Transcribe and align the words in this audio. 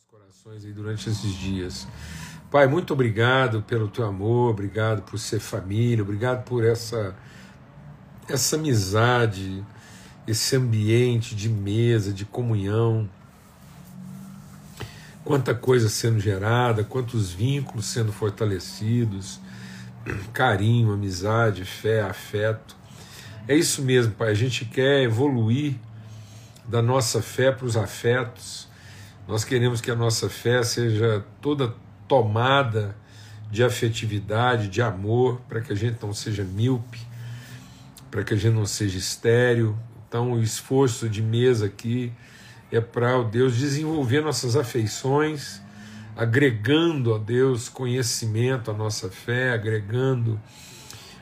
nossos 0.00 0.06
corações 0.08 0.64
aí 0.64 0.72
durante 0.72 1.10
esses 1.10 1.34
dias. 1.34 1.86
Pai, 2.50 2.66
muito 2.66 2.92
obrigado 2.92 3.62
pelo 3.62 3.88
teu 3.88 4.06
amor, 4.06 4.50
obrigado 4.50 5.02
por 5.02 5.18
ser 5.18 5.40
família, 5.40 6.02
obrigado 6.02 6.44
por 6.44 6.64
essa 6.64 7.14
essa 8.28 8.56
amizade, 8.56 9.64
esse 10.26 10.56
ambiente 10.56 11.34
de 11.34 11.48
mesa, 11.48 12.12
de 12.12 12.24
comunhão. 12.24 13.08
Quanta 15.24 15.54
coisa 15.54 15.88
sendo 15.88 16.20
gerada, 16.20 16.84
quantos 16.84 17.32
vínculos 17.32 17.86
sendo 17.86 18.12
fortalecidos, 18.12 19.40
carinho, 20.32 20.92
amizade, 20.92 21.64
fé, 21.64 22.00
afeto. 22.02 22.76
É 23.48 23.54
isso 23.56 23.82
mesmo, 23.82 24.12
Pai. 24.12 24.30
A 24.30 24.34
gente 24.34 24.64
quer 24.64 25.02
evoluir 25.02 25.74
da 26.66 26.80
nossa 26.80 27.20
fé 27.20 27.50
para 27.50 27.66
os 27.66 27.76
afetos. 27.76 28.69
Nós 29.30 29.44
queremos 29.44 29.80
que 29.80 29.92
a 29.92 29.94
nossa 29.94 30.28
fé 30.28 30.60
seja 30.64 31.24
toda 31.40 31.72
tomada 32.08 32.96
de 33.48 33.62
afetividade, 33.62 34.66
de 34.66 34.82
amor, 34.82 35.40
para 35.48 35.60
que 35.60 35.72
a 35.72 35.76
gente 35.76 36.02
não 36.02 36.12
seja 36.12 36.42
míope, 36.42 36.98
para 38.10 38.24
que 38.24 38.34
a 38.34 38.36
gente 38.36 38.54
não 38.54 38.66
seja 38.66 38.98
estéreo. 38.98 39.78
Então, 40.08 40.32
o 40.32 40.42
esforço 40.42 41.08
de 41.08 41.22
mesa 41.22 41.66
aqui 41.66 42.12
é 42.72 42.80
para 42.80 43.16
o 43.18 43.22
Deus 43.22 43.56
desenvolver 43.56 44.20
nossas 44.20 44.56
afeições, 44.56 45.62
agregando 46.16 47.14
a 47.14 47.18
Deus 47.18 47.68
conhecimento 47.68 48.68
à 48.68 48.74
nossa 48.74 49.10
fé, 49.10 49.52
agregando 49.52 50.40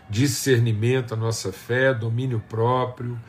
discernimento 0.08 1.12
à 1.12 1.16
nossa 1.16 1.52
fé, 1.52 1.92
domínio 1.92 2.42
próprio, 2.48 3.20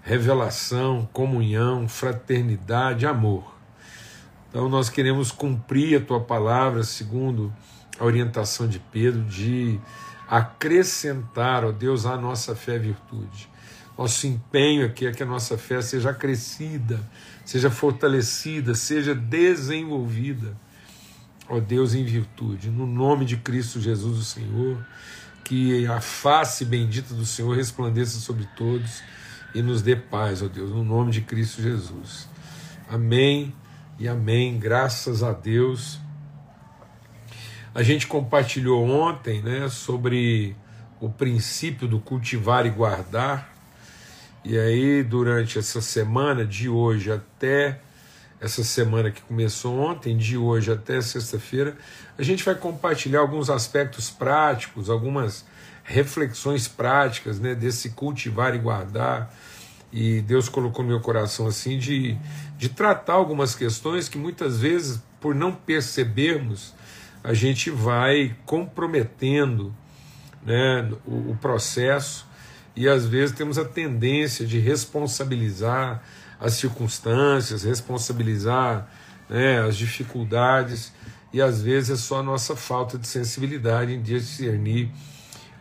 revelação, 0.00 1.08
comunhão, 1.12 1.88
fraternidade, 1.88 3.04
amor. 3.04 3.57
Então 4.48 4.68
nós 4.68 4.88
queremos 4.88 5.30
cumprir 5.30 6.00
a 6.00 6.04
tua 6.04 6.20
palavra 6.20 6.82
segundo 6.82 7.52
a 7.98 8.04
orientação 8.04 8.66
de 8.66 8.78
Pedro 8.78 9.22
de 9.24 9.78
acrescentar, 10.28 11.64
ó 11.64 11.72
Deus, 11.72 12.06
à 12.06 12.16
nossa 12.16 12.54
fé 12.54 12.78
virtude. 12.78 13.48
Nosso 13.96 14.26
empenho 14.26 14.86
aqui 14.86 15.06
é 15.06 15.12
que 15.12 15.22
a 15.22 15.26
nossa 15.26 15.58
fé 15.58 15.82
seja 15.82 16.14
crescida, 16.14 17.00
seja 17.44 17.68
fortalecida, 17.68 18.74
seja 18.74 19.14
desenvolvida, 19.14 20.56
ó 21.48 21.58
Deus, 21.58 21.94
em 21.94 22.04
virtude. 22.04 22.70
No 22.70 22.86
nome 22.86 23.24
de 23.24 23.36
Cristo 23.36 23.80
Jesus, 23.80 24.18
o 24.18 24.24
Senhor, 24.24 24.86
que 25.44 25.86
a 25.86 26.00
face 26.00 26.64
bendita 26.64 27.12
do 27.12 27.26
Senhor 27.26 27.56
resplandeça 27.56 28.20
sobre 28.20 28.46
todos 28.56 29.02
e 29.54 29.62
nos 29.62 29.82
dê 29.82 29.96
paz, 29.96 30.42
ó 30.42 30.46
Deus, 30.46 30.70
no 30.70 30.84
nome 30.84 31.10
de 31.10 31.22
Cristo 31.22 31.60
Jesus. 31.60 32.28
Amém 32.88 33.52
e 33.98 34.08
amém. 34.08 34.58
Graças 34.58 35.22
a 35.22 35.32
Deus. 35.32 35.98
A 37.74 37.82
gente 37.82 38.06
compartilhou 38.06 38.88
ontem, 38.88 39.42
né, 39.42 39.68
sobre 39.68 40.56
o 41.00 41.08
princípio 41.08 41.88
do 41.88 41.98
cultivar 41.98 42.64
e 42.66 42.70
guardar. 42.70 43.52
E 44.44 44.56
aí, 44.58 45.02
durante 45.02 45.58
essa 45.58 45.80
semana, 45.80 46.44
de 46.44 46.68
hoje 46.68 47.10
até 47.10 47.80
essa 48.40 48.62
semana 48.62 49.10
que 49.10 49.20
começou 49.22 49.78
ontem, 49.80 50.16
de 50.16 50.36
hoje 50.36 50.70
até 50.70 51.00
sexta-feira, 51.00 51.76
a 52.16 52.22
gente 52.22 52.44
vai 52.44 52.54
compartilhar 52.54 53.20
alguns 53.20 53.50
aspectos 53.50 54.10
práticos, 54.10 54.88
algumas 54.88 55.44
reflexões 55.82 56.68
práticas 56.68 57.40
né, 57.40 57.54
desse 57.54 57.90
cultivar 57.90 58.54
e 58.54 58.58
guardar. 58.58 59.34
E 59.92 60.20
Deus 60.20 60.48
colocou 60.48 60.84
no 60.84 60.90
meu 60.90 61.00
coração 61.00 61.46
assim 61.46 61.78
de, 61.78 62.16
de 62.56 62.68
tratar 62.68 63.14
algumas 63.14 63.54
questões 63.54 64.08
que 64.08 64.18
muitas 64.18 64.60
vezes, 64.60 65.00
por 65.20 65.34
não 65.34 65.52
percebermos, 65.52 66.74
a 67.24 67.32
gente 67.32 67.70
vai 67.70 68.36
comprometendo 68.44 69.74
né, 70.44 70.90
o, 71.06 71.30
o 71.30 71.38
processo. 71.40 72.26
E 72.76 72.88
às 72.88 73.06
vezes 73.06 73.34
temos 73.34 73.58
a 73.58 73.64
tendência 73.64 74.46
de 74.46 74.58
responsabilizar 74.58 76.02
as 76.38 76.54
circunstâncias, 76.54 77.64
responsabilizar 77.64 78.88
né, 79.28 79.60
as 79.60 79.76
dificuldades, 79.76 80.92
e 81.32 81.42
às 81.42 81.60
vezes 81.60 81.90
é 81.90 81.96
só 81.96 82.20
a 82.20 82.22
nossa 82.22 82.54
falta 82.54 82.96
de 82.96 83.06
sensibilidade 83.06 83.92
em 83.92 84.00
discernir 84.00 84.90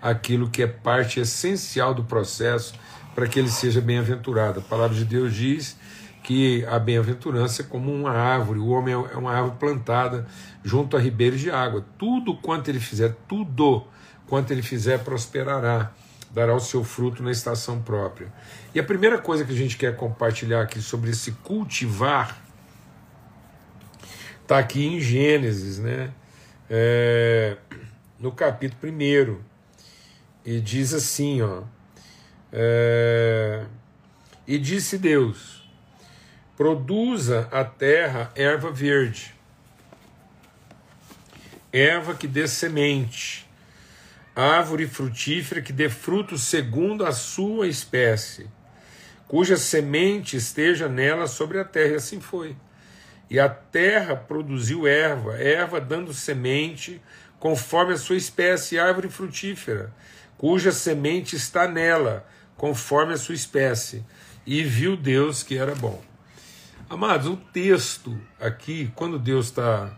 aquilo 0.01 0.49
que 0.49 0.61
é 0.61 0.67
parte 0.67 1.19
essencial 1.19 1.93
do 1.93 2.03
processo 2.03 2.73
para 3.17 3.27
que 3.27 3.39
ele 3.39 3.49
seja 3.49 3.81
bem-aventurado. 3.81 4.59
A 4.59 4.61
palavra 4.61 4.95
de 4.95 5.03
Deus 5.03 5.33
diz 5.33 5.75
que 6.21 6.63
a 6.65 6.77
bem-aventurança 6.77 7.63
é 7.63 7.65
como 7.65 7.91
uma 7.91 8.11
árvore, 8.11 8.59
o 8.59 8.67
homem 8.67 8.93
é 8.93 9.17
uma 9.17 9.33
árvore 9.33 9.55
plantada 9.57 10.27
junto 10.63 10.95
a 10.95 10.99
ribeiros 10.99 11.39
de 11.39 11.49
água. 11.49 11.83
Tudo 11.97 12.37
quanto 12.37 12.69
ele 12.69 12.79
fizer, 12.79 13.15
tudo 13.27 13.87
quanto 14.27 14.51
ele 14.51 14.61
fizer 14.61 14.99
prosperará, 14.99 15.91
dará 16.29 16.53
o 16.53 16.59
seu 16.59 16.83
fruto 16.83 17.23
na 17.23 17.31
estação 17.31 17.81
própria. 17.81 18.31
E 18.71 18.79
a 18.79 18.83
primeira 18.83 19.17
coisa 19.17 19.43
que 19.43 19.51
a 19.51 19.57
gente 19.57 19.77
quer 19.77 19.95
compartilhar 19.95 20.61
aqui 20.61 20.79
sobre 20.79 21.09
esse 21.09 21.31
cultivar 21.31 22.39
está 24.43 24.59
aqui 24.59 24.85
em 24.85 24.99
Gênesis, 24.99 25.79
né? 25.79 26.11
É, 26.69 27.57
no 28.19 28.31
capítulo 28.31 28.93
1. 28.93 29.39
E 30.45 30.61
diz 30.61 30.93
assim, 30.93 31.41
ó. 31.41 31.63
É, 32.51 33.65
e 34.45 34.57
disse 34.57 34.97
Deus: 34.97 35.67
produza 36.55 37.47
a 37.51 37.63
terra 37.63 38.31
erva 38.35 38.71
verde, 38.71 39.33
erva 41.71 42.15
que 42.15 42.27
dê 42.27 42.47
semente, 42.47 43.47
árvore 44.35 44.87
frutífera 44.87 45.61
que 45.61 45.73
dê 45.73 45.89
fruto 45.89 46.37
segundo 46.37 47.05
a 47.05 47.11
sua 47.11 47.67
espécie, 47.67 48.47
cuja 49.27 49.57
semente 49.57 50.37
esteja 50.37 50.87
nela 50.87 51.27
sobre 51.27 51.59
a 51.59 51.65
terra. 51.65 51.93
E 51.93 51.95
assim 51.95 52.21
foi. 52.21 52.55
E 53.29 53.41
a 53.41 53.49
terra 53.49 54.15
produziu 54.15 54.87
erva, 54.87 55.37
erva 55.37 55.81
dando 55.81 56.13
semente 56.13 57.01
conforme 57.41 57.93
a 57.93 57.97
sua 57.97 58.15
espécie, 58.15 58.79
árvore 58.79 59.09
frutífera 59.09 59.93
cuja 60.37 60.71
semente 60.71 61.35
está 61.35 61.67
nela, 61.67 62.25
conforme 62.57 63.13
a 63.13 63.17
sua 63.17 63.35
espécie. 63.35 64.03
E 64.45 64.63
viu 64.63 64.97
Deus 64.97 65.43
que 65.43 65.57
era 65.57 65.75
bom. 65.75 66.01
Amados, 66.89 67.27
o 67.27 67.35
texto 67.35 68.19
aqui, 68.39 68.91
quando 68.95 69.19
Deus 69.19 69.47
está. 69.47 69.91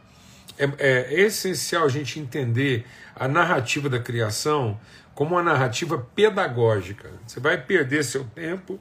É, 0.58 0.66
é, 0.78 1.14
é 1.14 1.22
essencial 1.22 1.86
a 1.86 1.90
gente 1.90 2.20
entender 2.20 2.86
a 3.16 3.28
narrativa 3.28 3.88
da 3.88 4.00
criação 4.00 4.80
como 5.14 5.36
uma 5.36 5.44
narrativa 5.44 5.98
pedagógica. 6.16 7.12
Você 7.26 7.40
vai 7.40 7.58
perder 7.58 8.04
seu 8.04 8.24
tempo 8.24 8.80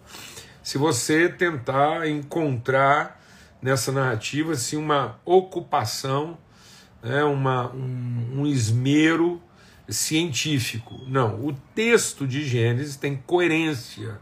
se 0.62 0.78
você 0.78 1.28
tentar 1.28 2.08
encontrar 2.08 3.20
nessa 3.60 3.90
narrativa 3.90 4.52
assim, 4.52 4.76
uma 4.76 5.18
ocupação, 5.24 6.38
né, 7.02 7.24
uma, 7.24 7.70
um, 7.74 8.40
um 8.40 8.46
esmero 8.46 9.42
científico. 9.88 11.00
Não, 11.06 11.44
o 11.44 11.52
texto 11.74 12.26
de 12.26 12.44
Gênesis 12.44 12.96
tem 12.96 13.16
coerência, 13.16 14.18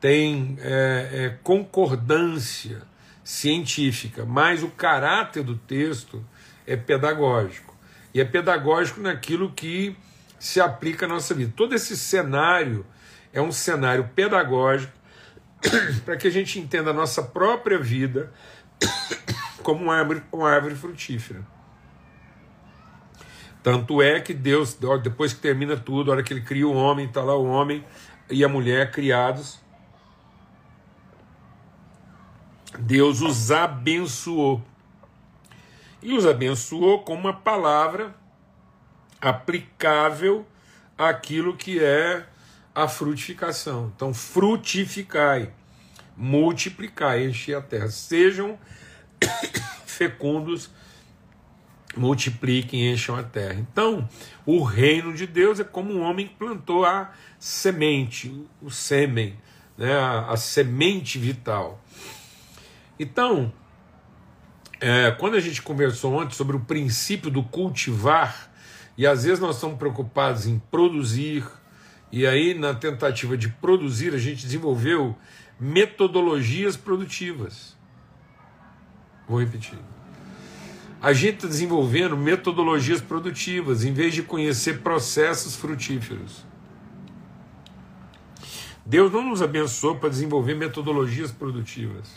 tem 0.00 0.56
é, 0.60 1.10
é, 1.12 1.38
concordância 1.42 2.82
científica, 3.22 4.24
mas 4.24 4.62
o 4.62 4.68
caráter 4.68 5.42
do 5.42 5.56
texto 5.56 6.24
é 6.66 6.76
pedagógico. 6.76 7.74
E 8.12 8.20
é 8.20 8.24
pedagógico 8.24 9.00
naquilo 9.00 9.52
que 9.52 9.96
se 10.38 10.60
aplica 10.60 11.06
à 11.06 11.08
nossa 11.08 11.34
vida. 11.34 11.52
Todo 11.56 11.74
esse 11.74 11.96
cenário 11.96 12.86
é 13.32 13.40
um 13.40 13.50
cenário 13.50 14.08
pedagógico 14.14 14.92
para 16.04 16.16
que 16.16 16.28
a 16.28 16.30
gente 16.30 16.58
entenda 16.58 16.90
a 16.90 16.94
nossa 16.94 17.22
própria 17.22 17.78
vida 17.78 18.32
como 19.62 19.84
uma 19.84 19.96
árvore, 19.96 20.22
uma 20.30 20.50
árvore 20.50 20.74
frutífera. 20.74 21.53
Tanto 23.64 24.02
é 24.02 24.20
que 24.20 24.34
Deus, 24.34 24.78
depois 25.02 25.32
que 25.32 25.40
termina 25.40 25.74
tudo, 25.74 26.10
a 26.10 26.14
hora 26.14 26.22
que 26.22 26.34
ele 26.34 26.42
cria 26.42 26.68
o 26.68 26.74
homem, 26.74 27.06
está 27.06 27.22
lá 27.22 27.34
o 27.34 27.46
homem 27.46 27.82
e 28.30 28.44
a 28.44 28.48
mulher 28.48 28.90
criados, 28.90 29.58
Deus 32.78 33.22
os 33.22 33.50
abençoou. 33.50 34.62
E 36.02 36.12
os 36.12 36.26
abençoou 36.26 37.04
com 37.04 37.14
uma 37.14 37.32
palavra 37.32 38.14
aplicável 39.18 40.46
àquilo 40.98 41.56
que 41.56 41.82
é 41.82 42.26
a 42.74 42.86
frutificação. 42.86 43.90
Então, 43.96 44.12
frutificai, 44.12 45.50
multiplicai, 46.14 47.24
enchei 47.24 47.54
a 47.54 47.62
terra. 47.62 47.88
Sejam 47.88 48.58
fecundos 49.86 50.68
multipliquem 52.00 52.80
e 52.80 52.92
encham 52.92 53.16
a 53.16 53.22
terra. 53.22 53.58
Então, 53.60 54.08
o 54.44 54.62
reino 54.62 55.12
de 55.12 55.26
Deus 55.26 55.60
é 55.60 55.64
como 55.64 55.92
um 55.92 56.02
homem 56.02 56.28
que 56.28 56.34
plantou 56.34 56.84
a 56.84 57.12
semente, 57.38 58.46
o 58.62 58.70
sêmen, 58.70 59.36
né, 59.76 59.92
a, 59.92 60.30
a 60.30 60.36
semente 60.36 61.18
vital. 61.18 61.82
Então, 62.98 63.52
É, 64.80 65.12
quando 65.12 65.36
a 65.36 65.40
gente 65.40 65.62
conversou 65.62 66.12
ontem 66.12 66.34
sobre 66.34 66.56
o 66.56 66.60
princípio 66.60 67.30
do 67.30 67.42
cultivar, 67.42 68.50
e 68.98 69.06
às 69.06 69.24
vezes 69.24 69.40
nós 69.40 69.54
estamos 69.54 69.78
preocupados 69.78 70.46
em 70.46 70.58
produzir, 70.58 71.42
e 72.12 72.26
aí 72.26 72.52
na 72.52 72.74
tentativa 72.74 73.34
de 73.34 73.48
produzir 73.48 74.12
a 74.12 74.18
gente 74.18 74.42
desenvolveu 74.42 75.16
metodologias 75.58 76.76
produtivas. 76.76 77.74
Vou 79.26 79.40
repetir. 79.40 79.78
A 81.04 81.12
gente 81.12 81.34
está 81.34 81.48
desenvolvendo 81.48 82.16
metodologias 82.16 82.98
produtivas 82.98 83.84
em 83.84 83.92
vez 83.92 84.14
de 84.14 84.22
conhecer 84.22 84.80
processos 84.80 85.54
frutíferos. 85.54 86.46
Deus 88.86 89.12
não 89.12 89.22
nos 89.22 89.42
abençoou 89.42 89.96
para 89.96 90.08
desenvolver 90.08 90.54
metodologias 90.54 91.30
produtivas. 91.30 92.08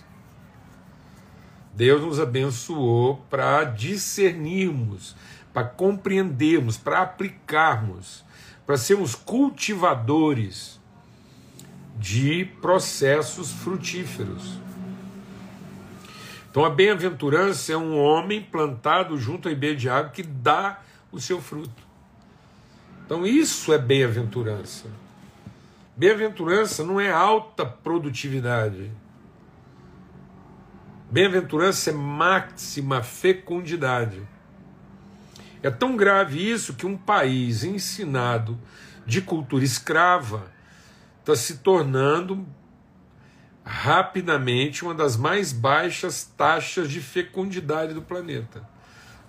Deus 1.74 2.02
nos 2.02 2.18
abençoou 2.18 3.18
para 3.30 3.66
discernirmos, 3.66 5.18
para 5.52 5.66
compreendermos, 5.66 6.78
para 6.78 7.02
aplicarmos, 7.02 8.24
para 8.66 8.78
sermos 8.78 9.16
cultivadores 9.16 10.80
de 12.00 12.46
processos 12.62 13.52
frutíferos. 13.52 14.66
Então 16.58 16.66
a 16.66 16.72
bem-aventurança 16.72 17.72
é 17.72 17.78
um 17.78 17.96
homem 17.96 18.42
plantado 18.42 19.16
junto 19.16 19.48
à 19.48 19.52
ribeira 19.52 19.76
de 19.76 19.88
água 19.88 20.10
que 20.10 20.24
dá 20.24 20.82
o 21.12 21.22
seu 21.22 21.40
fruto. 21.40 21.84
Então 23.06 23.28
isso 23.28 23.72
é 23.72 23.78
bem-aventurança. 23.78 24.88
Bem-aventurança 25.96 26.84
não 26.84 27.00
é 27.00 27.12
alta 27.12 27.64
produtividade. 27.64 28.90
Bem-aventurança 31.12 31.92
é 31.92 31.94
máxima 31.94 33.04
fecundidade. 33.04 34.20
É 35.62 35.70
tão 35.70 35.96
grave 35.96 36.40
isso 36.40 36.74
que 36.74 36.88
um 36.88 36.98
país 36.98 37.64
ensinado 37.64 38.58
de 39.06 39.22
cultura 39.22 39.64
escrava 39.64 40.52
está 41.20 41.36
se 41.36 41.60
tornando 41.60 42.48
rapidamente 43.68 44.86
uma 44.86 44.94
das 44.94 45.18
mais 45.18 45.52
baixas 45.52 46.24
taxas 46.38 46.90
de 46.90 47.02
fecundidade 47.02 47.94
do 47.94 48.02
planeta. 48.02 48.66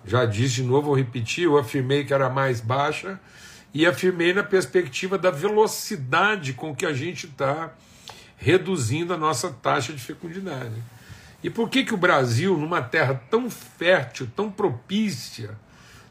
Já 0.07 0.25
disse 0.25 0.57
de 0.57 0.63
novo, 0.63 0.87
vou 0.87 0.97
repetir, 0.97 1.45
eu 1.45 1.59
afirmei 1.59 2.05
que 2.05 2.15
era 2.15 2.31
mais 2.31 2.61
baixa 2.61 3.19
e 3.75 3.85
afirmei 3.85 4.33
na 4.33 4.45
perspectiva 4.45 5.19
da 5.19 5.33
velocidade 5.33 6.53
com 6.53 6.75
que 6.75 6.87
a 6.87 6.93
gente 6.93 7.27
está 7.27 7.75
reduzindo 8.37 9.13
a 9.13 9.17
nossa 9.17 9.51
taxa 9.51 9.93
de 9.93 9.99
fecundidade. 9.99 10.77
E 11.43 11.51
por 11.51 11.69
que, 11.69 11.85
que 11.85 11.95
o 11.95 11.99
Brasil, 11.99 12.57
numa 12.57 12.81
terra 12.81 13.21
tão 13.29 13.51
fértil, 13.51 14.31
tão 14.37 14.51
propícia, 14.51 15.59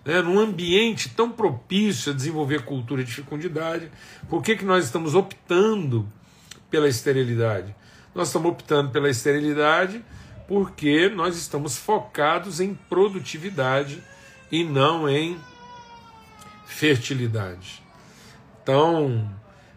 né, 0.03 0.21
num 0.21 0.37
ambiente 0.37 1.09
tão 1.09 1.31
propício 1.31 2.11
a 2.11 2.15
desenvolver 2.15 2.63
cultura 2.63 3.05
de 3.05 3.11
fecundidade, 3.11 3.89
por 4.29 4.43
que, 4.43 4.57
que 4.57 4.65
nós 4.65 4.83
estamos 4.83 5.15
optando 5.15 6.07
pela 6.69 6.89
esterilidade? 6.89 7.73
Nós 8.17 8.29
estamos 8.29 8.49
optando 8.49 8.89
pela 8.89 9.11
esterilidade 9.11 10.03
porque 10.47 11.07
nós 11.07 11.37
estamos 11.37 11.77
focados 11.77 12.59
em 12.59 12.73
produtividade 12.73 14.03
e 14.51 14.63
não 14.63 15.07
em 15.07 15.37
fertilidade. 16.65 17.83
Então, 18.63 19.29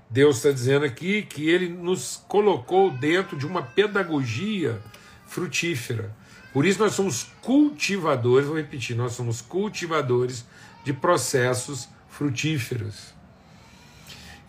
Deus 0.08 0.38
está 0.38 0.50
dizendo 0.50 0.86
aqui 0.86 1.20
que 1.20 1.50
Ele 1.50 1.68
nos 1.68 2.24
colocou 2.26 2.90
dentro 2.90 3.36
de 3.36 3.46
uma 3.46 3.62
pedagogia 3.62 4.80
frutífera. 5.26 6.16
Por 6.50 6.64
isso 6.64 6.78
nós 6.78 6.94
somos 6.94 7.30
cultivadores, 7.42 8.48
vou 8.48 8.56
repetir, 8.56 8.96
nós 8.96 9.12
somos 9.12 9.42
cultivadores 9.42 10.46
de 10.82 10.94
processos 10.94 11.90
frutíferos. 12.08 13.12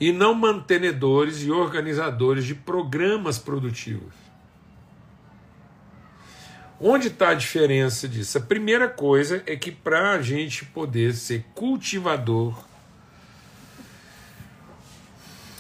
E 0.02 0.12
não 0.12 0.34
mantenedores 0.34 1.44
e 1.44 1.52
organizadores 1.52 2.44
de 2.44 2.56
programas 2.56 3.38
produtivos. 3.38 4.16
Onde 6.80 7.10
está 7.10 7.30
a 7.30 7.34
diferença 7.36 8.08
disso? 8.10 8.40
A 8.40 8.42
primeira 8.42 8.90
coisa 8.90 9.44
é 9.46 9.56
que 9.56 9.72
para 9.72 10.14
a 10.14 10.22
gente 10.24 10.66
poder 10.66 11.14
ser 11.14 11.46
cultivador 11.54 12.66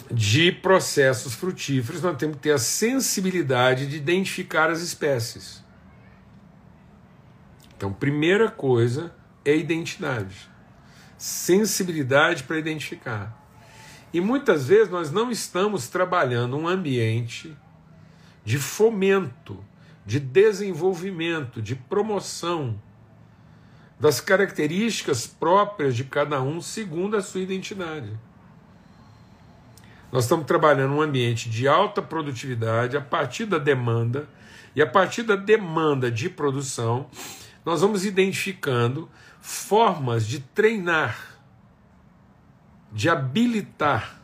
de 0.10 0.52
processos 0.52 1.36
frutíferos, 1.36 2.02
nós 2.02 2.18
temos 2.18 2.38
que 2.38 2.42
ter 2.42 2.52
a 2.52 2.58
sensibilidade 2.58 3.86
de 3.86 3.98
identificar 3.98 4.72
as 4.72 4.82
espécies. 4.82 5.64
Então, 7.78 7.94
primeira 7.94 8.50
coisa 8.50 9.14
é 9.46 9.56
identidade, 9.56 10.50
sensibilidade 11.18 12.44
para 12.44 12.58
identificar. 12.58 13.41
E 14.14 14.20
muitas 14.20 14.68
vezes 14.68 14.90
nós 14.90 15.12
não 15.12 15.32
estamos 15.32 15.88
trabalhando 15.88 16.58
um 16.58 16.68
ambiente 16.68 17.56
de 18.44 18.58
fomento 18.58 19.64
de 20.06 20.20
desenvolvimento, 20.20 21.62
de 21.62 21.76
promoção 21.76 22.80
das 24.00 24.20
características 24.20 25.28
próprias 25.28 25.96
de 25.96 26.04
cada 26.04 26.42
um 26.42 26.60
segundo 26.60 27.16
a 27.16 27.22
sua 27.22 27.42
identidade. 27.42 28.12
Nós 30.12 30.24
estamos 30.24 30.46
trabalhando 30.46 30.96
um 30.96 31.02
ambiente 31.02 31.50
de 31.50 31.68
alta 31.68 32.02
produtividade 32.02 32.98
a 32.98 33.02
partir 33.02 33.46
da 33.46 33.58
demanda, 33.58 34.28
e 34.76 34.82
a 34.82 34.88
partir 34.88 35.24
da 35.24 35.36
demanda 35.36 36.10
de 36.10 36.30
produção, 36.30 37.10
nós 37.64 37.82
vamos 37.82 38.06
identificando 38.06 39.10
formas 39.40 40.26
de 40.26 40.40
treinar, 40.40 41.31
de 42.92 43.10
habilitar, 43.10 44.22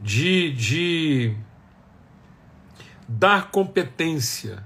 de, 0.00 0.52
de 0.52 1.36
dar 3.08 3.50
competência 3.50 4.64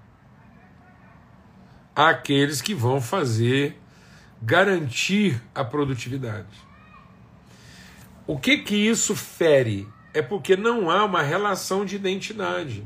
àqueles 1.95 2.61
que 2.61 2.75
vão 2.75 3.01
fazer 3.01 3.81
garantir 4.43 5.41
a 5.55 5.65
produtividade. 5.65 6.61
O 8.27 8.39
que 8.39 8.59
que 8.59 8.75
isso 8.75 9.15
fere? 9.15 9.89
É 10.13 10.21
porque 10.21 10.57
não 10.57 10.91
há 10.91 11.05
uma 11.05 11.23
relação 11.23 11.85
de 11.85 11.97
identidade. 11.97 12.85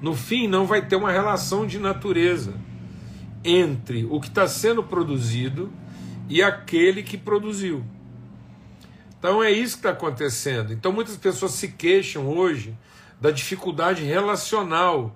No 0.00 0.14
fim, 0.14 0.46
não 0.46 0.66
vai 0.66 0.86
ter 0.86 0.96
uma 0.96 1.10
relação 1.10 1.66
de 1.66 1.78
natureza 1.78 2.54
entre 3.42 4.04
o 4.04 4.20
que 4.20 4.28
está 4.28 4.46
sendo 4.46 4.82
produzido 4.82 5.72
e 6.28 6.42
aquele 6.42 7.02
que 7.02 7.16
produziu. 7.16 7.84
Então 9.20 9.42
é 9.42 9.52
isso 9.52 9.74
que 9.74 9.80
está 9.80 9.90
acontecendo. 9.90 10.72
Então 10.72 10.90
muitas 10.90 11.14
pessoas 11.14 11.52
se 11.52 11.68
queixam 11.68 12.26
hoje 12.26 12.74
da 13.20 13.30
dificuldade 13.30 14.02
relacional 14.02 15.14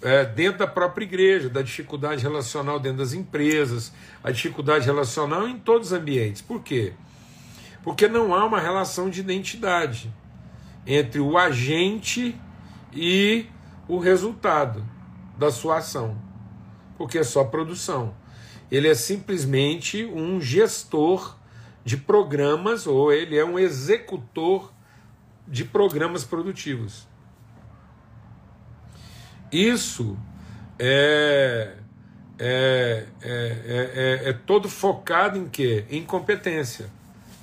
é, 0.00 0.24
dentro 0.24 0.60
da 0.60 0.68
própria 0.68 1.04
igreja, 1.04 1.48
da 1.48 1.60
dificuldade 1.60 2.22
relacional 2.22 2.78
dentro 2.78 2.98
das 2.98 3.12
empresas, 3.12 3.92
a 4.22 4.30
dificuldade 4.30 4.86
relacional 4.86 5.48
em 5.48 5.58
todos 5.58 5.88
os 5.88 5.92
ambientes. 5.92 6.40
Por 6.40 6.62
quê? 6.62 6.92
Porque 7.82 8.06
não 8.06 8.32
há 8.32 8.44
uma 8.44 8.60
relação 8.60 9.10
de 9.10 9.18
identidade 9.18 10.12
entre 10.86 11.18
o 11.18 11.36
agente 11.36 12.40
e 12.92 13.46
o 13.88 13.98
resultado 13.98 14.84
da 15.36 15.50
sua 15.50 15.78
ação, 15.78 16.16
porque 16.96 17.18
é 17.18 17.24
só 17.24 17.42
produção. 17.42 18.14
Ele 18.70 18.86
é 18.86 18.94
simplesmente 18.94 20.04
um 20.04 20.40
gestor 20.40 21.37
de 21.88 21.96
programas 21.96 22.86
ou 22.86 23.10
ele 23.10 23.34
é 23.34 23.42
um 23.42 23.58
executor 23.58 24.70
de 25.46 25.64
programas 25.64 26.22
produtivos. 26.22 27.08
Isso 29.50 30.14
é, 30.78 31.76
é, 32.38 33.06
é, 33.22 34.20
é, 34.22 34.28
é 34.28 34.32
todo 34.34 34.68
focado 34.68 35.38
em 35.38 35.48
quê? 35.48 35.86
Em 35.88 36.04
competência, 36.04 36.90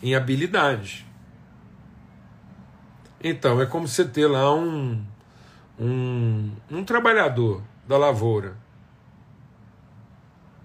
em 0.03 0.13
habilidade. 0.13 1.07
Então, 3.23 3.59
é 3.59 3.65
como 3.65 3.87
você 3.87 4.05
ter 4.05 4.27
lá 4.27 4.53
um, 4.53 5.03
um, 5.79 6.51
um 6.69 6.83
trabalhador 6.83 7.63
da 7.87 7.97
lavoura, 7.97 8.55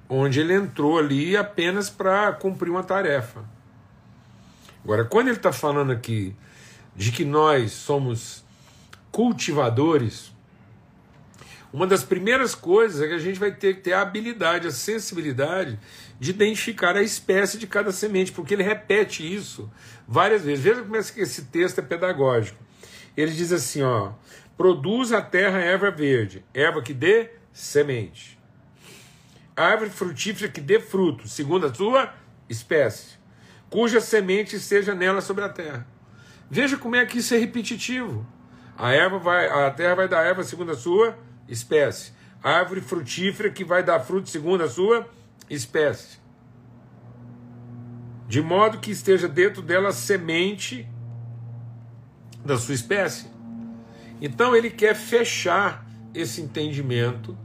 onde 0.06 0.38
ele 0.38 0.52
entrou 0.52 0.98
ali 0.98 1.34
apenas 1.34 1.88
para 1.88 2.30
cumprir 2.34 2.68
uma 2.68 2.82
tarefa. 2.82 3.42
Agora, 4.84 5.04
quando 5.04 5.28
ele 5.28 5.36
está 5.36 5.52
falando 5.52 5.92
aqui 5.92 6.34
de 6.96 7.12
que 7.12 7.24
nós 7.24 7.72
somos 7.72 8.44
cultivadores, 9.10 10.32
uma 11.72 11.86
das 11.86 12.02
primeiras 12.02 12.54
coisas 12.54 13.00
é 13.00 13.06
que 13.06 13.14
a 13.14 13.18
gente 13.18 13.38
vai 13.38 13.52
ter 13.52 13.76
que 13.76 13.82
ter 13.82 13.92
a 13.92 14.02
habilidade, 14.02 14.66
a 14.66 14.72
sensibilidade 14.72 15.78
de 16.18 16.30
identificar 16.30 16.96
a 16.96 17.02
espécie 17.02 17.58
de 17.58 17.66
cada 17.66 17.92
semente, 17.92 18.32
porque 18.32 18.54
ele 18.54 18.62
repete 18.62 19.22
isso 19.22 19.70
várias 20.06 20.42
vezes. 20.42 20.64
Veja 20.64 20.82
como 20.82 20.96
esse 20.96 21.44
texto 21.44 21.78
é 21.78 21.82
pedagógico. 21.82 22.58
Ele 23.16 23.30
diz 23.30 23.52
assim: 23.52 23.82
ó, 23.82 24.12
produz 24.56 25.12
a 25.12 25.22
terra 25.22 25.58
erva 25.58 25.90
verde, 25.90 26.44
erva 26.52 26.82
que 26.82 26.92
dê 26.92 27.30
semente. 27.52 28.38
árvore 29.54 29.90
frutífera 29.90 30.50
que 30.50 30.60
dê 30.60 30.80
fruto, 30.80 31.28
segundo 31.28 31.66
a 31.66 31.74
sua 31.74 32.12
espécie, 32.48 33.19
cuja 33.70 34.00
semente 34.00 34.58
seja 34.58 34.94
nela 34.94 35.20
sobre 35.20 35.44
a 35.44 35.48
terra. 35.48 35.86
Veja 36.50 36.76
como 36.76 36.96
é 36.96 37.06
que 37.06 37.18
isso 37.18 37.32
é 37.32 37.38
repetitivo. 37.38 38.26
A 38.76 38.92
erva 38.92 39.18
vai, 39.18 39.46
a 39.46 39.70
terra 39.70 39.94
vai 39.94 40.08
dar 40.08 40.26
erva 40.26 40.42
segundo 40.42 40.72
a 40.72 40.76
sua 40.76 41.16
espécie. 41.48 42.12
Árvore 42.42 42.80
frutífera 42.80 43.50
que 43.50 43.64
vai 43.64 43.82
dar 43.82 44.00
fruto 44.00 44.28
segundo 44.28 44.64
a 44.64 44.68
sua 44.68 45.08
espécie. 45.48 46.18
De 48.26 48.40
modo 48.40 48.78
que 48.78 48.90
esteja 48.90 49.28
dentro 49.28 49.62
dela 49.62 49.92
semente 49.92 50.88
da 52.44 52.56
sua 52.56 52.74
espécie. 52.74 53.28
Então 54.20 54.56
ele 54.56 54.70
quer 54.70 54.94
fechar 54.94 55.86
esse 56.14 56.40
entendimento 56.40 57.36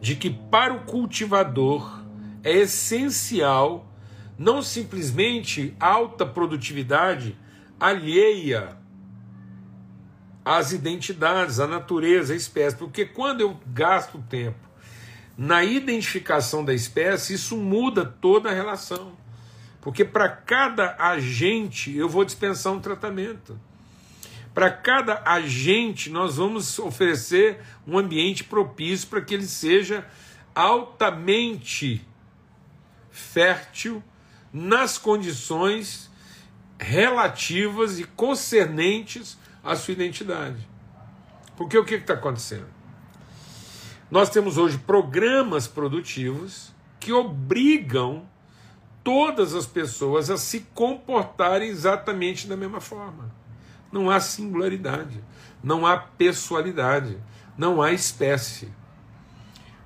de 0.00 0.16
que 0.16 0.30
para 0.30 0.74
o 0.74 0.84
cultivador 0.84 2.02
é 2.42 2.52
essencial 2.52 3.89
não 4.40 4.62
simplesmente 4.62 5.76
alta 5.78 6.24
produtividade 6.24 7.36
alheia 7.78 8.74
às 10.42 10.72
identidades, 10.72 11.60
à 11.60 11.66
natureza, 11.66 12.32
à 12.32 12.36
espécie, 12.36 12.74
porque 12.74 13.04
quando 13.04 13.42
eu 13.42 13.60
gasto 13.66 14.16
tempo 14.30 14.58
na 15.36 15.62
identificação 15.62 16.64
da 16.64 16.72
espécie, 16.72 17.34
isso 17.34 17.54
muda 17.54 18.06
toda 18.06 18.48
a 18.48 18.54
relação. 18.54 19.12
Porque 19.78 20.06
para 20.06 20.30
cada 20.30 20.96
agente 20.98 21.94
eu 21.94 22.08
vou 22.08 22.24
dispensar 22.24 22.72
um 22.72 22.80
tratamento. 22.80 23.60
Para 24.54 24.70
cada 24.70 25.22
agente, 25.22 26.08
nós 26.08 26.36
vamos 26.36 26.78
oferecer 26.78 27.60
um 27.86 27.98
ambiente 27.98 28.44
propício 28.44 29.06
para 29.06 29.20
que 29.20 29.34
ele 29.34 29.46
seja 29.46 30.06
altamente 30.54 32.06
fértil 33.10 34.02
nas 34.52 34.98
condições 34.98 36.10
relativas 36.78 37.98
e 37.98 38.04
concernentes 38.04 39.38
à 39.62 39.76
sua 39.76 39.92
identidade. 39.92 40.68
Porque 41.56 41.76
o 41.76 41.84
que 41.84 41.94
está 41.94 42.14
acontecendo? 42.14 42.66
Nós 44.10 44.30
temos 44.30 44.58
hoje 44.58 44.78
programas 44.78 45.68
produtivos 45.68 46.72
que 46.98 47.12
obrigam 47.12 48.26
todas 49.04 49.54
as 49.54 49.66
pessoas 49.66 50.30
a 50.30 50.36
se 50.36 50.60
comportarem 50.74 51.68
exatamente 51.68 52.46
da 52.46 52.56
mesma 52.56 52.80
forma. 52.80 53.30
Não 53.92 54.10
há 54.10 54.20
singularidade, 54.20 55.22
não 55.62 55.86
há 55.86 55.96
pessoalidade, 55.96 57.18
não 57.56 57.80
há 57.80 57.92
espécie. 57.92 58.72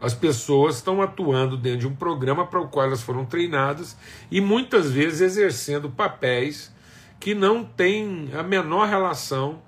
As 0.04 0.12
pessoas 0.12 0.76
estão 0.76 1.00
atuando 1.00 1.56
dentro 1.56 1.78
de 1.78 1.87
um 1.87 1.96
programa 1.96 2.46
para 2.46 2.61
o 2.61 2.68
qual 2.68 2.84
elas 2.84 3.00
foram 3.00 3.25
treinadas 3.25 3.96
e 4.30 4.38
muitas 4.38 4.90
vezes 4.90 5.23
exercendo 5.23 5.88
papéis 5.88 6.70
que 7.18 7.34
não 7.34 7.64
têm 7.64 8.28
a 8.34 8.42
menor 8.42 8.87
relação, 8.87 9.62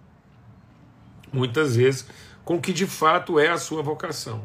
muitas 1.33 1.75
vezes, 1.77 2.07
com 2.45 2.57
o 2.57 2.61
que 2.61 2.71
de 2.71 2.87
fato 2.87 3.41
é 3.41 3.49
a 3.49 3.57
sua 3.57 3.81
vocação. 3.81 4.45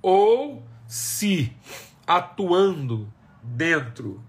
Ou 0.00 0.62
se 0.86 1.52
atuando 2.06 3.12
dentro 3.42 4.22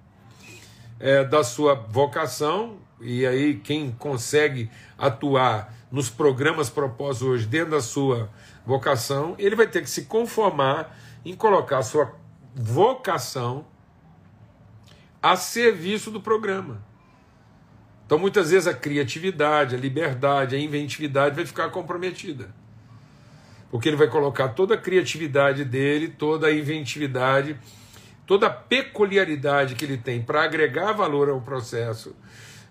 é, 1.00 1.24
da 1.24 1.44
sua 1.44 1.76
vocação, 1.76 2.78
e 3.00 3.24
aí 3.24 3.54
quem 3.60 3.92
consegue 3.92 4.68
atuar 4.98 5.72
nos 5.92 6.10
programas 6.10 6.72
propostos 6.72 7.28
hoje 7.28 7.46
dentro 7.46 7.70
da 7.70 7.82
sua 7.82 8.32
vocação, 8.66 9.36
ele 9.38 9.56
vai 9.56 9.68
ter 9.68 9.82
que 9.82 9.90
se 9.90 10.06
conformar 10.06 10.98
em 11.26 11.36
colocar 11.36 11.80
a 11.80 11.84
sua 11.84 12.14
vocação 12.56 13.66
a 15.22 15.36
serviço 15.36 16.10
do 16.10 16.22
programa. 16.22 16.84
Então, 18.06 18.20
muitas 18.20 18.52
vezes, 18.52 18.68
a 18.68 18.74
criatividade, 18.74 19.76
a 19.76 19.78
liberdade, 19.78 20.56
a 20.56 20.60
inventividade 20.60 21.36
vai 21.36 21.46
ficar 21.46 21.70
comprometida. 21.70 22.54
Porque 23.70 23.88
ele 23.88 23.96
vai 23.96 24.08
colocar 24.08 24.50
toda 24.50 24.76
a 24.76 24.78
criatividade 24.78 25.64
dele, 25.64 26.10
toda 26.10 26.48
a 26.48 26.54
inventividade, 26.54 27.58
toda 28.26 28.48
a 28.48 28.50
peculiaridade 28.50 29.76
que 29.76 29.86
ele 29.86 29.98
tem 29.98 30.22
para 30.22 30.44
agregar 30.44 30.92
valor 30.92 31.30
ao 31.30 31.40
processo 31.40 32.14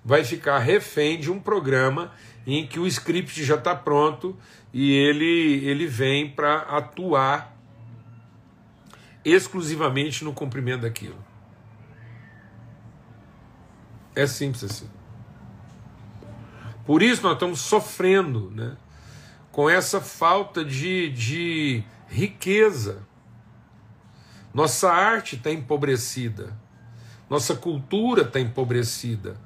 vai 0.04 0.24
ficar 0.24 0.58
refém 0.58 1.18
de 1.18 1.30
um 1.30 1.38
programa 1.38 2.12
em 2.46 2.66
que 2.66 2.80
o 2.80 2.86
script 2.86 3.44
já 3.44 3.56
está 3.56 3.74
pronto 3.74 4.36
e 4.72 4.92
ele, 4.92 5.64
ele 5.64 5.86
vem 5.86 6.30
para 6.30 6.60
atuar 6.60 7.56
exclusivamente 9.24 10.24
no 10.24 10.32
cumprimento 10.32 10.82
daquilo. 10.82 11.22
É 14.14 14.26
simples 14.26 14.64
assim. 14.64 14.88
Por 16.86 17.02
isso 17.02 17.22
nós 17.22 17.34
estamos 17.34 17.60
sofrendo 17.60 18.50
né, 18.50 18.76
com 19.52 19.68
essa 19.68 20.00
falta 20.00 20.64
de, 20.64 21.10
de 21.10 21.84
riqueza. 22.08 23.06
Nossa 24.52 24.90
arte 24.90 25.36
está 25.36 25.52
empobrecida, 25.52 26.58
nossa 27.28 27.54
cultura 27.54 28.22
está 28.22 28.40
empobrecida 28.40 29.36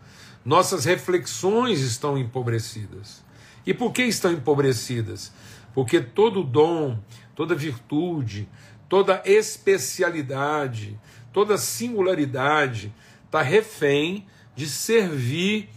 nossas 0.45 0.85
reflexões 0.85 1.81
estão 1.81 2.19
empobrecidas. 2.19 3.25
E 3.67 3.73
por 3.73 3.93
que 3.93 4.03
estão 4.03 4.33
empobrecidas? 4.33 5.33
Porque 5.75 6.01
todo 6.01 6.45
dom, 6.45 6.99
toda 7.35 7.55
virtude, 7.55 8.49
toda 8.89 9.23
especialidade, 9.25 10.99
toda 11.33 11.57
singularidade 11.57 12.95
está 13.25 13.41
refém 13.43 14.27
de 14.55 14.69
servir 14.69 15.69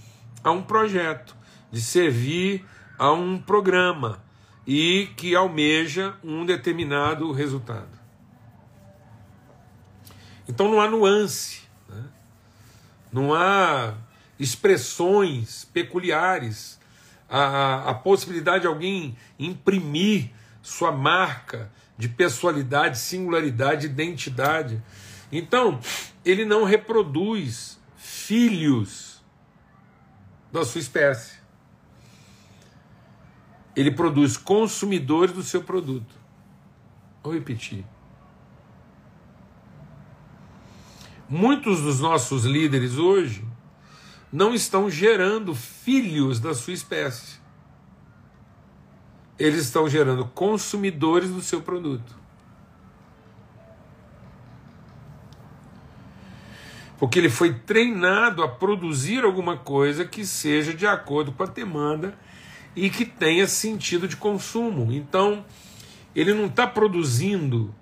a 0.44 0.52
um 0.52 0.62
projeto, 0.62 1.36
de 1.72 1.82
servir 1.82 2.66
a 3.00 3.12
um 3.12 3.40
programa 3.40 4.24
e 4.66 5.10
que 5.16 5.34
almeja 5.34 6.16
um 6.24 6.46
determinado 6.46 7.32
resultado. 7.32 7.98
Então 10.48 10.70
não 10.70 10.80
há 10.80 10.90
nuance, 10.90 11.62
né? 11.90 12.04
não 13.12 13.34
há 13.34 13.96
expressões 14.40 15.66
peculiares, 15.66 16.80
a, 17.30 17.90
a 17.90 17.94
possibilidade 17.94 18.62
de 18.62 18.68
alguém 18.68 19.18
imprimir 19.38 20.32
sua 20.62 20.92
marca 20.92 21.72
de 21.98 22.08
pessoalidade, 22.08 22.98
singularidade, 23.00 23.88
identidade. 23.88 24.82
Então, 25.32 25.80
ele 26.24 26.46
não 26.46 26.64
reproduz 26.64 27.80
filhos 27.98 29.22
da 30.52 30.64
sua 30.64 30.80
espécie. 30.80 31.38
Ele 33.76 33.92
produz 33.92 34.38
consumidores 34.38 35.34
do 35.34 35.44
seu 35.44 35.64
produto. 35.64 36.16
Vou 37.24 37.34
repetir. 37.34 37.86
Muitos 41.30 41.82
dos 41.82 42.00
nossos 42.00 42.46
líderes 42.46 42.98
hoje 42.98 43.44
não 44.32 44.54
estão 44.54 44.90
gerando 44.90 45.56
filhos 45.56 46.40
da 46.40 46.54
sua 46.54 46.74
espécie. 46.74 47.38
Eles 49.40 49.66
estão 49.66 49.88
gerando 49.88 50.26
consumidores 50.26 51.30
do 51.30 51.42
seu 51.42 51.62
produto. 51.62 52.16
Porque 56.98 57.20
ele 57.20 57.30
foi 57.30 57.54
treinado 57.54 58.42
a 58.42 58.48
produzir 58.48 59.24
alguma 59.24 59.56
coisa 59.56 60.04
que 60.04 60.26
seja 60.26 60.74
de 60.74 60.88
acordo 60.88 61.32
com 61.32 61.44
a 61.44 61.46
demanda 61.46 62.18
e 62.76 62.90
que 62.90 63.06
tenha 63.06 63.48
sentido 63.48 64.08
de 64.08 64.18
consumo. 64.18 64.92
Então, 64.92 65.46
ele 66.16 66.34
não 66.34 66.48
está 66.48 66.66
produzindo, 66.66 67.74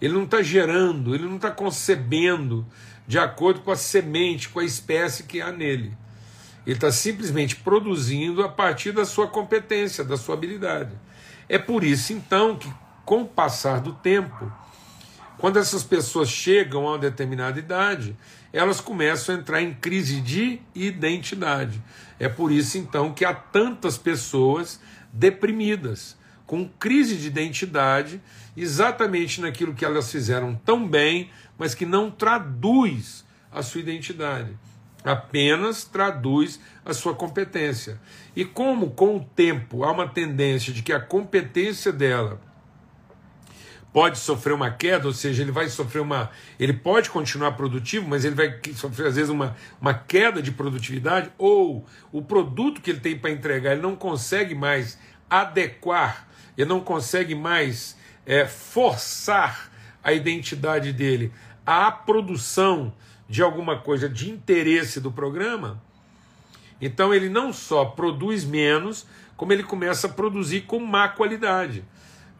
ele 0.00 0.14
não 0.14 0.24
está 0.24 0.40
gerando, 0.42 1.14
ele 1.14 1.24
não 1.24 1.36
está 1.36 1.50
concebendo 1.50 2.64
de 3.06 3.18
acordo 3.18 3.60
com 3.60 3.70
a 3.70 3.76
semente, 3.76 4.48
com 4.48 4.60
a 4.60 4.64
espécie 4.64 5.24
que 5.24 5.40
há 5.40 5.50
nele. 5.50 5.96
Ele 6.66 6.76
está 6.76 6.92
simplesmente 6.92 7.56
produzindo 7.56 8.42
a 8.42 8.48
partir 8.48 8.92
da 8.92 9.04
sua 9.04 9.26
competência, 9.26 10.04
da 10.04 10.16
sua 10.16 10.34
habilidade. 10.34 10.92
É 11.48 11.58
por 11.58 11.82
isso, 11.82 12.12
então, 12.12 12.56
que 12.56 12.72
com 13.04 13.22
o 13.22 13.28
passar 13.28 13.80
do 13.80 13.92
tempo, 13.92 14.50
quando 15.38 15.58
essas 15.58 15.82
pessoas 15.82 16.28
chegam 16.28 16.86
a 16.86 16.92
uma 16.92 16.98
determinada 16.98 17.58
idade, 17.58 18.16
elas 18.52 18.80
começam 18.80 19.34
a 19.34 19.38
entrar 19.38 19.60
em 19.60 19.74
crise 19.74 20.20
de 20.20 20.60
identidade. 20.74 21.82
É 22.18 22.28
por 22.28 22.52
isso, 22.52 22.78
então, 22.78 23.12
que 23.12 23.24
há 23.24 23.34
tantas 23.34 23.98
pessoas 23.98 24.80
deprimidas, 25.12 26.16
com 26.52 26.68
crise 26.68 27.16
de 27.16 27.28
identidade, 27.28 28.20
exatamente 28.54 29.40
naquilo 29.40 29.72
que 29.72 29.86
elas 29.86 30.12
fizeram 30.12 30.54
tão 30.54 30.86
bem, 30.86 31.30
mas 31.56 31.74
que 31.74 31.86
não 31.86 32.10
traduz 32.10 33.24
a 33.50 33.62
sua 33.62 33.80
identidade, 33.80 34.54
apenas 35.02 35.84
traduz 35.84 36.60
a 36.84 36.92
sua 36.92 37.14
competência. 37.14 37.98
E 38.36 38.44
como 38.44 38.90
com 38.90 39.16
o 39.16 39.24
tempo 39.24 39.82
há 39.82 39.90
uma 39.90 40.06
tendência 40.06 40.74
de 40.74 40.82
que 40.82 40.92
a 40.92 41.00
competência 41.00 41.90
dela 41.90 42.38
pode 43.90 44.18
sofrer 44.18 44.52
uma 44.52 44.70
queda, 44.70 45.06
ou 45.06 45.14
seja, 45.14 45.42
ele 45.42 45.52
vai 45.52 45.70
sofrer 45.70 46.00
uma. 46.00 46.28
Ele 46.60 46.74
pode 46.74 47.08
continuar 47.08 47.52
produtivo, 47.52 48.06
mas 48.06 48.26
ele 48.26 48.34
vai 48.34 48.60
sofrer, 48.74 49.06
às 49.06 49.16
vezes, 49.16 49.30
uma, 49.30 49.56
uma 49.80 49.94
queda 49.94 50.42
de 50.42 50.52
produtividade, 50.52 51.32
ou 51.38 51.86
o 52.12 52.20
produto 52.20 52.82
que 52.82 52.90
ele 52.90 53.00
tem 53.00 53.18
para 53.18 53.30
entregar, 53.30 53.72
ele 53.72 53.80
não 53.80 53.96
consegue 53.96 54.54
mais 54.54 54.98
adequar, 55.32 56.28
ele 56.56 56.68
não 56.68 56.80
consegue 56.80 57.34
mais 57.34 57.96
é, 58.26 58.46
forçar 58.46 59.70
a 60.02 60.12
identidade 60.12 60.92
dele 60.92 61.32
à 61.64 61.90
produção 61.90 62.92
de 63.28 63.42
alguma 63.42 63.78
coisa 63.78 64.08
de 64.08 64.30
interesse 64.30 65.00
do 65.00 65.10
programa. 65.10 65.80
Então 66.80 67.14
ele 67.14 67.28
não 67.28 67.52
só 67.52 67.84
produz 67.84 68.44
menos, 68.44 69.06
como 69.36 69.52
ele 69.52 69.62
começa 69.62 70.06
a 70.06 70.10
produzir 70.10 70.62
com 70.62 70.78
má 70.80 71.08
qualidade 71.08 71.84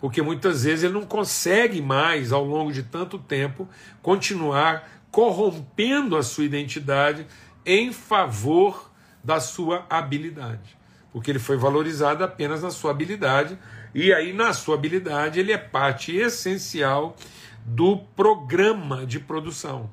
porque 0.02 0.20
muitas 0.20 0.64
vezes 0.64 0.82
ele 0.82 0.94
não 0.94 1.06
consegue 1.06 1.80
mais, 1.80 2.32
ao 2.32 2.44
longo 2.44 2.72
de 2.72 2.82
tanto 2.82 3.20
tempo, 3.20 3.68
continuar 4.02 4.84
corrompendo 5.12 6.16
a 6.16 6.24
sua 6.24 6.42
identidade 6.42 7.24
em 7.64 7.92
favor 7.92 8.90
da 9.22 9.38
sua 9.38 9.86
habilidade. 9.88 10.76
Porque 11.12 11.30
ele 11.30 11.38
foi 11.38 11.56
valorizado 11.56 12.24
apenas 12.24 12.64
na 12.64 12.72
sua 12.72 12.90
habilidade, 12.90 13.56
e 13.94 14.12
aí 14.12 14.32
na 14.32 14.52
sua 14.52 14.74
habilidade 14.74 15.38
ele 15.38 15.52
é 15.52 15.58
parte 15.58 16.14
essencial 16.14 17.16
do 17.64 17.96
programa 17.96 19.06
de 19.06 19.20
produção. 19.20 19.90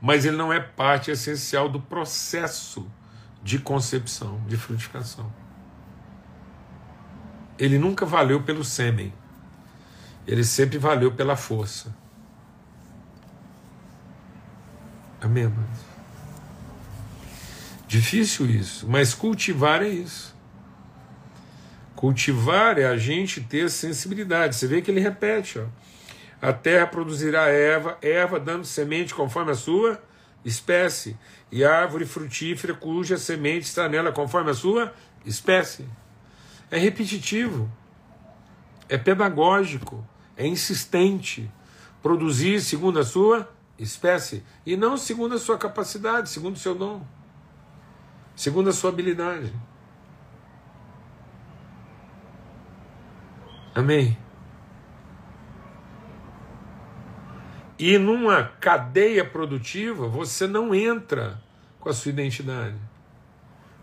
Mas 0.00 0.24
ele 0.24 0.36
não 0.36 0.52
é 0.52 0.60
parte 0.60 1.10
essencial 1.10 1.68
do 1.68 1.80
processo 1.80 2.90
de 3.42 3.58
concepção, 3.58 4.40
de 4.46 4.56
frutificação 4.56 5.32
ele 7.58 7.78
nunca 7.78 8.06
valeu 8.06 8.42
pelo 8.42 8.64
sêmen. 8.64 9.12
Ele 10.26 10.44
sempre 10.44 10.78
valeu 10.78 11.12
pela 11.12 11.36
força. 11.36 11.94
Amém, 15.20 15.44
amados? 15.44 15.80
Difícil 17.88 18.48
isso, 18.48 18.86
mas 18.88 19.14
cultivar 19.14 19.82
é 19.82 19.88
isso. 19.88 20.36
Cultivar 21.98 22.78
é 22.78 22.84
a 22.86 22.96
gente 22.96 23.40
ter 23.40 23.68
sensibilidade. 23.68 24.54
Você 24.54 24.68
vê 24.68 24.80
que 24.80 24.88
ele 24.88 25.00
repete, 25.00 25.58
ó. 25.58 25.66
A 26.40 26.52
terra 26.52 26.86
produzirá 26.86 27.48
erva, 27.48 27.98
erva 28.00 28.38
dando 28.38 28.64
semente 28.64 29.12
conforme 29.12 29.50
a 29.50 29.56
sua 29.56 30.00
espécie, 30.44 31.18
e 31.50 31.64
árvore 31.64 32.06
frutífera 32.06 32.72
cuja 32.72 33.18
semente 33.18 33.66
está 33.66 33.88
nela 33.88 34.12
conforme 34.12 34.52
a 34.52 34.54
sua 34.54 34.94
espécie 35.26 35.84
é 36.70 36.78
repetitivo, 36.78 37.70
é 38.88 38.96
pedagógico, 38.96 40.06
é 40.36 40.46
insistente. 40.46 41.50
Produzir 42.02 42.60
segundo 42.60 43.00
a 43.00 43.04
sua 43.04 43.48
espécie 43.76 44.44
e 44.64 44.76
não 44.76 44.96
segundo 44.96 45.34
a 45.34 45.38
sua 45.38 45.58
capacidade, 45.58 46.30
segundo 46.30 46.54
o 46.54 46.58
seu 46.58 46.74
dom, 46.74 47.04
segundo 48.36 48.70
a 48.70 48.72
sua 48.72 48.90
habilidade. 48.90 49.52
Amém? 53.78 54.18
E 57.78 57.96
numa 57.96 58.42
cadeia 58.42 59.24
produtiva, 59.24 60.08
você 60.08 60.48
não 60.48 60.74
entra 60.74 61.40
com 61.78 61.88
a 61.88 61.92
sua 61.92 62.10
identidade. 62.10 62.74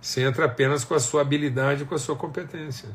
Você 0.01 0.21
entra 0.23 0.47
apenas 0.47 0.83
com 0.83 0.95
a 0.95 0.99
sua 0.99 1.21
habilidade, 1.21 1.85
com 1.85 1.95
a 1.95 1.97
sua 1.97 2.17
competência. 2.17 2.89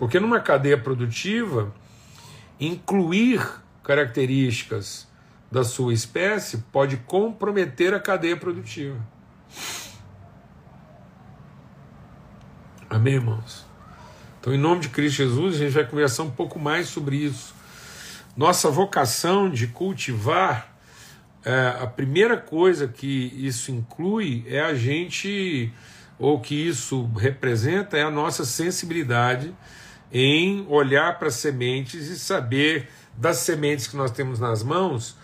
Porque 0.00 0.18
numa 0.18 0.40
cadeia 0.40 0.76
produtiva, 0.76 1.72
incluir 2.58 3.40
características 3.84 5.06
da 5.48 5.62
sua 5.62 5.94
espécie 5.94 6.58
pode 6.72 6.96
comprometer 6.96 7.94
a 7.94 8.00
cadeia 8.00 8.36
produtiva. 8.36 8.98
Amém, 12.90 13.14
irmãos? 13.14 13.71
Então, 14.42 14.52
em 14.52 14.58
nome 14.58 14.80
de 14.80 14.88
Cristo 14.88 15.18
Jesus, 15.18 15.54
a 15.54 15.58
gente 15.58 15.70
vai 15.70 15.86
conversar 15.86 16.24
um 16.24 16.30
pouco 16.32 16.58
mais 16.58 16.88
sobre 16.88 17.14
isso. 17.14 17.54
Nossa 18.36 18.68
vocação 18.68 19.48
de 19.48 19.68
cultivar 19.68 20.76
é, 21.44 21.76
a 21.80 21.86
primeira 21.86 22.36
coisa 22.36 22.88
que 22.88 23.32
isso 23.36 23.70
inclui 23.70 24.44
é 24.48 24.58
a 24.58 24.74
gente, 24.74 25.72
ou 26.18 26.40
que 26.40 26.56
isso 26.56 27.04
representa, 27.16 27.96
é 27.96 28.02
a 28.02 28.10
nossa 28.10 28.44
sensibilidade 28.44 29.54
em 30.10 30.66
olhar 30.68 31.20
para 31.20 31.30
sementes 31.30 32.08
e 32.08 32.18
saber 32.18 32.88
das 33.16 33.36
sementes 33.36 33.86
que 33.86 33.96
nós 33.96 34.10
temos 34.10 34.40
nas 34.40 34.64
mãos 34.64 35.16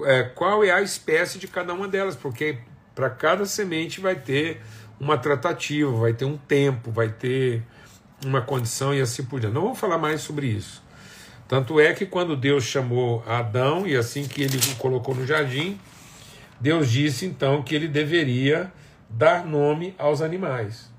é, 0.00 0.22
qual 0.22 0.64
é 0.64 0.70
a 0.70 0.80
espécie 0.80 1.38
de 1.38 1.46
cada 1.46 1.74
uma 1.74 1.86
delas, 1.86 2.16
porque 2.16 2.56
para 2.94 3.10
cada 3.10 3.44
semente 3.44 4.00
vai 4.00 4.14
ter 4.14 4.62
uma 4.98 5.18
tratativa, 5.18 5.92
vai 5.92 6.14
ter 6.14 6.24
um 6.24 6.38
tempo, 6.38 6.90
vai 6.90 7.10
ter 7.10 7.62
uma 8.24 8.40
condição 8.40 8.94
e 8.94 9.00
assim 9.00 9.24
por 9.24 9.40
diante. 9.40 9.54
Não 9.54 9.62
vou 9.62 9.74
falar 9.74 9.98
mais 9.98 10.20
sobre 10.20 10.46
isso. 10.46 10.82
Tanto 11.48 11.78
é 11.78 11.92
que 11.92 12.06
quando 12.06 12.36
Deus 12.36 12.64
chamou 12.64 13.22
Adão, 13.26 13.86
e 13.86 13.96
assim 13.96 14.26
que 14.26 14.42
ele 14.42 14.56
o 14.56 14.76
colocou 14.76 15.14
no 15.14 15.26
jardim, 15.26 15.78
Deus 16.60 16.90
disse 16.90 17.26
então 17.26 17.62
que 17.62 17.74
ele 17.74 17.88
deveria 17.88 18.72
dar 19.10 19.44
nome 19.44 19.94
aos 19.98 20.22
animais. 20.22 20.90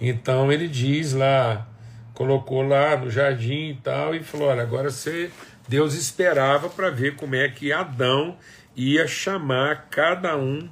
Então 0.00 0.50
ele 0.50 0.68
diz 0.68 1.12
lá, 1.12 1.66
colocou 2.14 2.62
lá 2.62 2.96
no 2.96 3.10
jardim 3.10 3.70
e 3.70 3.74
tal, 3.82 4.14
e 4.14 4.22
falou: 4.22 4.48
olha, 4.48 4.62
agora 4.62 4.90
você. 4.90 5.30
Deus 5.68 5.94
esperava 5.94 6.68
para 6.68 6.90
ver 6.90 7.16
como 7.16 7.34
é 7.34 7.48
que 7.48 7.72
Adão 7.72 8.36
ia 8.76 9.08
chamar 9.08 9.88
cada 9.90 10.36
um 10.36 10.70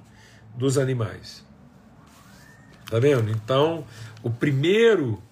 dos 0.54 0.78
animais. 0.78 1.44
Tá 2.88 3.00
vendo? 3.00 3.28
Então, 3.30 3.84
o 4.24 4.30
primeiro 4.30 5.22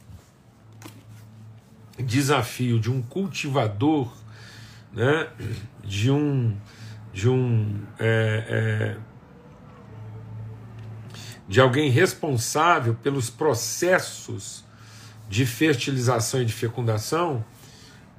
desafio 1.99 2.79
de 2.79 2.91
um 2.91 3.01
cultivador, 3.01 4.15
né, 4.93 5.31
de 5.83 6.11
um, 6.11 6.55
de 7.11 7.27
um 7.27 7.81
é, 7.99 8.45
é, 8.49 8.97
de 11.49 11.59
alguém 11.59 11.91
responsável 11.91 12.95
pelos 12.95 13.31
processos 13.31 14.63
de 15.27 15.47
fertilização 15.47 16.43
e 16.43 16.45
de 16.45 16.53
fecundação, 16.53 17.43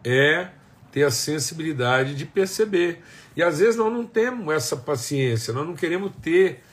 é 0.04 0.50
ter 0.92 1.04
a 1.04 1.12
sensibilidade 1.12 2.16
de 2.16 2.26
perceber. 2.26 3.04
E 3.36 3.44
às 3.44 3.60
vezes 3.60 3.76
nós 3.76 3.94
não 3.94 4.08
temos 4.08 4.52
essa 4.52 4.76
paciência, 4.76 5.54
nós 5.54 5.68
não 5.68 5.76
queremos 5.76 6.12
ter 6.20 6.64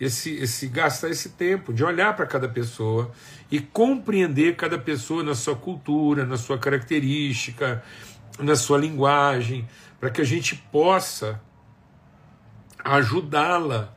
esse, 0.00 0.34
esse 0.36 0.66
gastar 0.66 1.10
esse 1.10 1.30
tempo 1.30 1.72
de 1.74 1.84
olhar 1.84 2.16
para 2.16 2.26
cada 2.26 2.48
pessoa 2.48 3.12
e 3.50 3.60
compreender 3.60 4.56
cada 4.56 4.78
pessoa 4.78 5.22
na 5.22 5.34
sua 5.34 5.54
cultura, 5.54 6.24
na 6.24 6.38
sua 6.38 6.58
característica, 6.58 7.82
na 8.38 8.56
sua 8.56 8.78
linguagem, 8.78 9.68
para 10.00 10.08
que 10.08 10.22
a 10.22 10.24
gente 10.24 10.56
possa 10.72 11.38
ajudá-la 12.82 13.94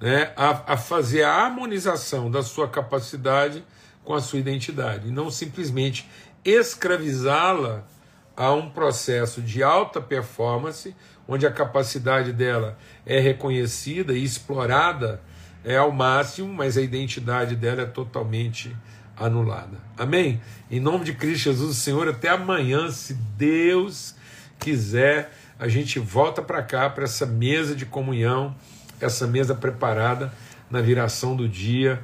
né, 0.00 0.32
a, 0.36 0.74
a 0.74 0.76
fazer 0.76 1.24
a 1.24 1.32
harmonização 1.32 2.30
da 2.30 2.42
sua 2.42 2.68
capacidade 2.68 3.64
com 4.04 4.14
a 4.14 4.20
sua 4.20 4.38
identidade, 4.38 5.08
e 5.08 5.10
não 5.10 5.30
simplesmente 5.30 6.08
escravizá-la 6.44 7.84
a 8.36 8.52
um 8.52 8.70
processo 8.70 9.42
de 9.42 9.62
alta 9.62 10.00
performance, 10.00 10.96
onde 11.28 11.46
a 11.46 11.52
capacidade 11.52 12.32
dela 12.32 12.78
é 13.04 13.20
reconhecida 13.20 14.14
e 14.14 14.24
explorada 14.24 15.20
é 15.64 15.76
ao 15.76 15.92
máximo, 15.92 16.52
mas 16.52 16.76
a 16.76 16.82
identidade 16.82 17.56
dela 17.56 17.82
é 17.82 17.86
totalmente 17.86 18.74
anulada. 19.16 19.78
Amém? 19.96 20.40
Em 20.70 20.80
nome 20.80 21.04
de 21.04 21.12
Cristo 21.12 21.44
Jesus, 21.44 21.76
Senhor, 21.76 22.08
até 22.08 22.28
amanhã, 22.28 22.90
se 22.90 23.14
Deus 23.14 24.14
quiser, 24.58 25.32
a 25.58 25.68
gente 25.68 25.98
volta 25.98 26.40
para 26.40 26.62
cá, 26.62 26.88
para 26.88 27.04
essa 27.04 27.26
mesa 27.26 27.74
de 27.74 27.84
comunhão, 27.84 28.54
essa 29.00 29.26
mesa 29.26 29.54
preparada 29.54 30.32
na 30.70 30.80
viração 30.80 31.36
do 31.36 31.48
dia, 31.48 32.02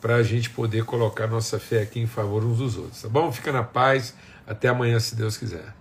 para 0.00 0.16
a 0.16 0.22
gente 0.22 0.50
poder 0.50 0.84
colocar 0.84 1.26
nossa 1.26 1.58
fé 1.58 1.82
aqui 1.82 2.00
em 2.00 2.06
favor 2.06 2.44
uns 2.44 2.58
dos 2.58 2.76
outros, 2.76 3.02
tá 3.02 3.08
bom? 3.08 3.32
Fica 3.32 3.50
na 3.50 3.62
paz, 3.62 4.14
até 4.46 4.68
amanhã, 4.68 5.00
se 5.00 5.16
Deus 5.16 5.36
quiser. 5.36 5.74